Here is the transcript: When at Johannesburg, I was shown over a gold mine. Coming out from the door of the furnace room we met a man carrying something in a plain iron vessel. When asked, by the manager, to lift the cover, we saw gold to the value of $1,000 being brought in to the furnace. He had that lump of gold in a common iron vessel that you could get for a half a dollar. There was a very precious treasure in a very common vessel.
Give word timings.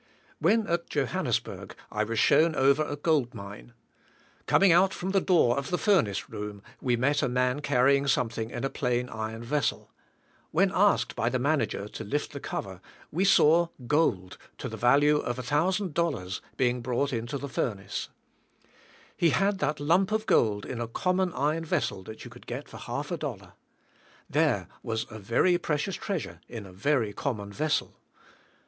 When 0.39 0.65
at 0.65 0.89
Johannesburg, 0.89 1.75
I 1.91 2.03
was 2.05 2.17
shown 2.17 2.55
over 2.55 2.83
a 2.83 2.95
gold 2.95 3.35
mine. 3.35 3.73
Coming 4.47 4.71
out 4.71 4.95
from 4.95 5.11
the 5.11 5.21
door 5.21 5.59
of 5.59 5.69
the 5.69 5.77
furnace 5.77 6.27
room 6.27 6.63
we 6.81 6.95
met 6.95 7.21
a 7.21 7.29
man 7.29 7.59
carrying 7.59 8.07
something 8.07 8.49
in 8.49 8.63
a 8.63 8.69
plain 8.71 9.09
iron 9.09 9.43
vessel. 9.43 9.91
When 10.49 10.71
asked, 10.73 11.15
by 11.15 11.29
the 11.29 11.37
manager, 11.37 11.87
to 11.89 12.03
lift 12.03 12.31
the 12.33 12.39
cover, 12.39 12.81
we 13.11 13.23
saw 13.23 13.67
gold 13.85 14.39
to 14.57 14.67
the 14.67 14.75
value 14.75 15.17
of 15.19 15.37
$1,000 15.37 16.41
being 16.57 16.81
brought 16.81 17.13
in 17.13 17.27
to 17.27 17.37
the 17.37 17.47
furnace. 17.47 18.09
He 19.15 19.29
had 19.29 19.59
that 19.59 19.79
lump 19.79 20.11
of 20.11 20.25
gold 20.25 20.65
in 20.65 20.81
a 20.81 20.87
common 20.87 21.31
iron 21.33 21.63
vessel 21.63 22.01
that 22.05 22.25
you 22.25 22.31
could 22.31 22.47
get 22.47 22.67
for 22.67 22.77
a 22.77 22.79
half 22.79 23.11
a 23.11 23.17
dollar. 23.17 23.53
There 24.27 24.67
was 24.81 25.05
a 25.11 25.19
very 25.19 25.59
precious 25.59 25.93
treasure 25.95 26.39
in 26.47 26.65
a 26.65 26.73
very 26.73 27.13
common 27.13 27.53
vessel. 27.53 27.99